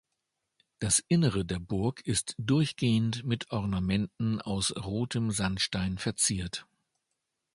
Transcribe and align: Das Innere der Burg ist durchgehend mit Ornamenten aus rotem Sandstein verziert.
Das 0.79 0.97
Innere 1.09 1.45
der 1.45 1.59
Burg 1.59 2.01
ist 2.07 2.33
durchgehend 2.39 3.23
mit 3.23 3.51
Ornamenten 3.51 4.41
aus 4.41 4.75
rotem 4.75 5.29
Sandstein 5.29 5.99
verziert. 5.99 6.65